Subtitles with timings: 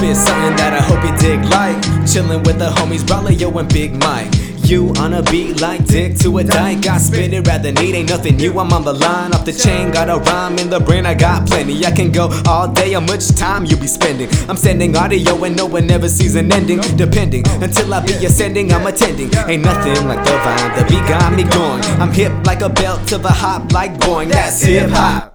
[0.00, 1.76] Here's something that I hope you dig like.
[2.06, 4.32] Chillin' with the homies, Braulio and Big Mike.
[4.62, 6.86] You on a beat like dick to a dyke.
[6.86, 8.58] I spit it rather neat, ain't nothing new.
[8.60, 11.04] I'm on the line, off the chain, got a rhyme in the brain.
[11.04, 11.84] I got plenty.
[11.84, 12.92] I can go all day.
[12.92, 14.28] How much time you be spending?
[14.48, 16.80] I'm sending audio and no one ever sees an ending.
[16.96, 19.34] Depending until I be ascending, I'm attending.
[19.48, 20.78] Ain't nothing like the vibe.
[20.78, 21.82] The beat got me going.
[22.00, 24.30] I'm hip like a belt to the hop like boing.
[24.30, 25.27] That's hip hop.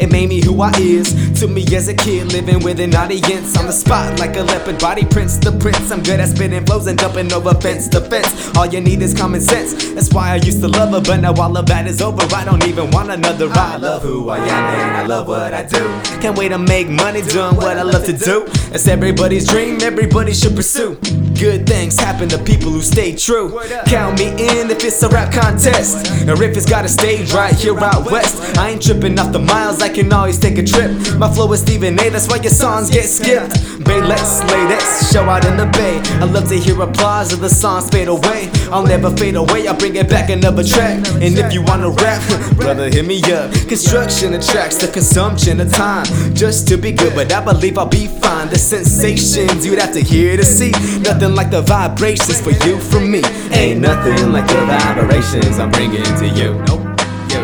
[0.00, 1.12] It made me who I is.
[1.40, 4.78] To me as a kid, living with an audience on the spot like a leopard
[4.78, 5.90] body prints The prints.
[5.90, 8.56] I'm good at spitting flows and jumping over fence to fence.
[8.56, 9.92] All you need is common sense.
[9.92, 12.22] That's why I used to love her, but now all of that is over.
[12.34, 13.50] I don't even want another.
[13.50, 15.84] I love who I am and I love what I do.
[16.22, 18.46] Can't wait to make money doing what I love to do.
[18.72, 20.98] It's everybody's dream, everybody should pursue.
[21.40, 23.58] Good things happen to people who stay true.
[23.86, 27.54] Count me in if it's a rap contest, or if it's got a stage right
[27.54, 28.58] here out west.
[28.58, 30.90] I ain't tripping off the miles, I can always take a trip.
[31.16, 33.54] My flow is Stephen A, that's why your songs get skipped.
[33.86, 35.98] Bay let's lay this show out in the bay.
[36.20, 38.50] I love to hear applause of the songs fade away.
[38.70, 40.98] I'll never fade away, I'll bring it back another track.
[41.24, 42.20] And if you wanna rap,
[42.56, 43.50] brother, hit me up.
[43.66, 46.04] Construction attracts the consumption of time
[46.34, 48.50] just to be good, but I believe I'll be fine.
[48.50, 50.72] The sensations you'd have to hear to see.
[51.00, 53.22] Nothing like the vibrations for you, from me.
[53.52, 56.54] Ain't nothing like the vibrations I'm bringing to you.
[56.66, 56.82] Nope.
[57.30, 57.40] Yo,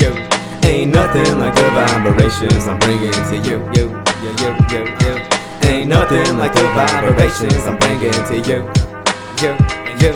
[0.00, 0.10] yo.
[0.68, 3.58] Ain't nothing like the vibrations I'm bringing to you.
[3.74, 3.88] Yo,
[4.22, 5.68] yo, yo, yo, yo.
[5.68, 8.64] Ain't nothing like the vibrations I'm bringing to you.
[9.42, 9.56] Yo,
[10.00, 10.10] yo.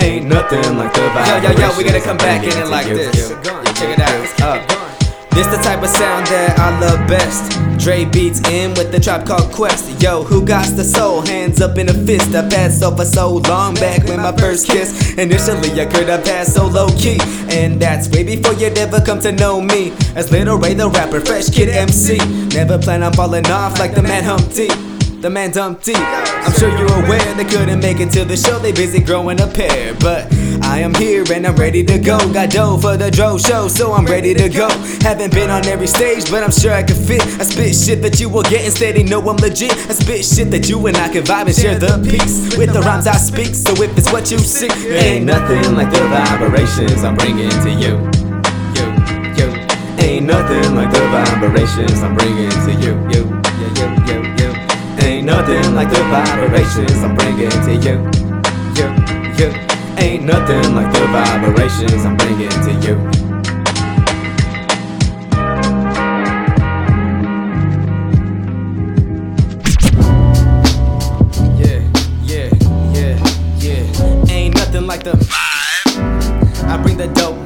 [0.00, 1.44] Ain't nothing like the vibrations.
[1.44, 3.30] Yo, yo, yo, we gotta come back in it like this.
[3.78, 4.00] Check it
[4.40, 4.75] out.
[5.36, 7.52] This the type of sound that I love best.
[7.78, 10.02] Dre beats in with the Tribe Called Quest.
[10.02, 11.20] Yo, who got the soul?
[11.20, 12.34] Hands up in a fist.
[12.34, 15.12] I've had so for so long back when my first kiss.
[15.18, 17.18] Initially, I could have passed so low key.
[17.50, 19.92] And that's way before you'd ever come to know me.
[20.14, 22.16] As Little Ray the rapper, fresh kid MC.
[22.56, 24.68] Never plan on falling off like the man Humpty.
[25.20, 25.92] The man Dumpty.
[25.94, 28.58] I'm sure you're aware they couldn't make it to the show.
[28.58, 30.32] They busy growing a pair, but
[30.66, 32.18] I am here and I'm ready to go.
[32.32, 34.68] Got dough for the Dro show, so I'm ready to go.
[35.00, 37.22] Haven't been on every stage, but I'm sure I can fit.
[37.40, 38.96] I spit shit that you will get instead.
[39.08, 39.72] Know I'm legit.
[39.72, 42.80] I spit shit that you and I can vibe and share the peace with the
[42.80, 43.54] rhymes I speak.
[43.54, 47.94] So if it's what you seek, ain't nothing like the vibrations I'm bringing to you.
[48.74, 48.84] Yo,
[49.38, 49.46] yo.
[50.02, 52.92] Ain't nothing like the vibrations I'm bringing to you.
[53.14, 54.48] Yo, yo, yo, yo, yo.
[55.06, 57.96] Ain't nothing like the vibrations I'm bringing to you.
[58.74, 58.86] Yo,
[59.38, 59.65] yo.
[59.98, 62.96] Ain't nothing like the vibrations I'm bringing to you.
[71.56, 71.80] Yeah,
[72.22, 72.50] yeah,
[72.92, 73.16] yeah,
[73.58, 74.30] yeah.
[74.30, 76.66] Ain't nothing like the vibe.
[76.68, 77.36] I bring the dope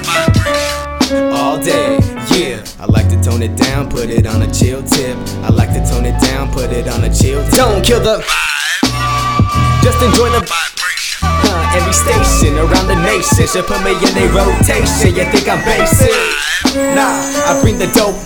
[1.32, 1.98] all day.
[2.36, 5.16] Yeah, I like to tone it down, put it on a chill tip.
[5.42, 7.54] I like to tone it down, put it on a chill tip.
[7.54, 9.82] Don't kill the vibe.
[9.82, 10.79] Just enjoy the Huh,
[11.74, 15.14] every station around the nation should put me in a rotation.
[15.14, 16.14] You think I'm basic?
[16.94, 18.16] Nah, I bring the dope.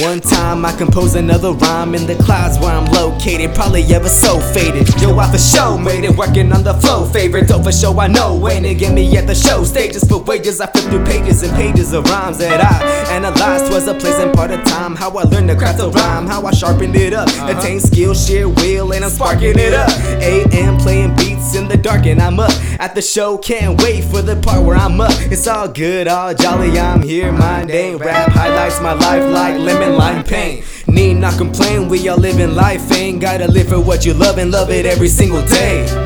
[0.00, 3.54] One time I compose another rhyme in the clouds where I'm located.
[3.54, 4.88] Probably ever so faded.
[5.00, 7.06] Yo, I for show made it working on the flow.
[7.06, 8.36] Favorite dope for show I know.
[8.36, 9.64] Waiting it get me at the show.
[9.64, 10.60] Stages for wages.
[10.60, 13.72] I flip through pages and pages of rhymes that I analyzed.
[13.72, 14.96] Was a pleasant part of time.
[14.96, 16.26] How I learned to craft a rhyme.
[16.26, 17.28] How I sharpened it up.
[17.28, 17.56] Uh-huh.
[17.56, 19.88] Attain skill, share will, and I'm sparking it up.
[20.20, 23.38] AM playing beats in the dark and I'm up at the show.
[23.38, 25.12] Can't wait for the part where I'm up.
[25.30, 26.78] It's all good, all jolly.
[26.78, 27.32] I'm here.
[27.32, 30.64] My name rap highlights my life like lemon lime pain.
[30.86, 31.88] Need not complain.
[31.88, 32.90] We all living life.
[32.92, 36.05] Ain't gotta live for what you love and love it every single day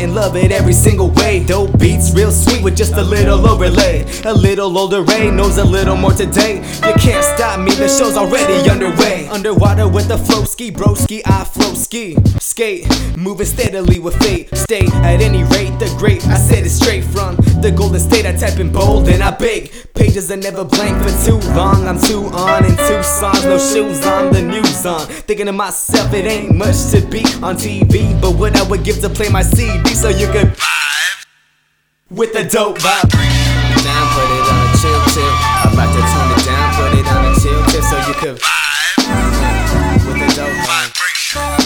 [0.00, 1.44] and love it every single way.
[1.44, 4.04] Dope beats, real sweet with just a little overlay.
[4.24, 6.56] A little older Ray knows a little more today.
[6.86, 9.28] You can't stop me, the show's already underway.
[9.28, 12.16] Underwater with the flow ski, broski, I flow ski.
[12.40, 12.86] Skate,
[13.16, 14.48] moving steadily with fate.
[14.56, 16.26] Stay at any rate, the great.
[16.26, 18.26] I said it straight from the golden state.
[18.26, 19.70] I type in bold and I big.
[19.94, 21.86] Pages are never blank for too long.
[21.86, 25.06] I'm too on in two songs, no shoes on, the news on.
[25.06, 29.00] Thinking to myself, it ain't much to be on TV, but what I would give
[29.00, 30.56] to play my CD so you can could
[32.10, 33.10] with the dope vibe.
[33.10, 35.34] Down, put it on a chill tip.
[35.62, 38.36] I like to tone it down, put it on a chill tip so you could
[40.06, 41.10] with the dope vibe.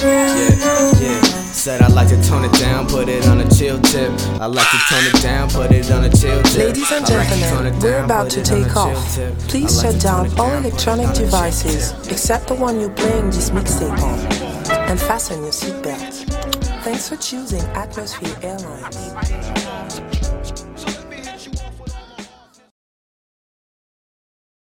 [0.03, 1.21] Yeah, yeah.
[1.53, 4.11] Said I like to tone it down, put it on a chill tip.
[4.39, 6.59] I like to tone it down, put it on a chill tip.
[6.59, 9.19] Ladies and I like to gentlemen, we're about to it on a take off.
[9.49, 12.91] Please like shut down all down, electronic on a chill devices except the one you're
[12.91, 14.19] playing this mixtape on.
[14.91, 16.34] And fasten your seatbelt.
[16.85, 20.24] Thanks for choosing Atmosphere Airlines.